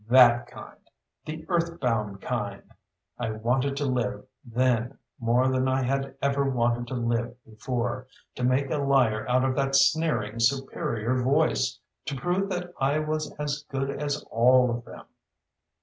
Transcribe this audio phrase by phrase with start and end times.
[0.09, 0.79] That kind.
[1.27, 2.63] The Earthbound kind!
[3.19, 8.07] I wanted to live, then, more than I had ever wanted to live before.
[8.33, 11.77] To make a liar out of that sneering, superior voice.
[12.05, 15.05] To prove that I was as good as all of them.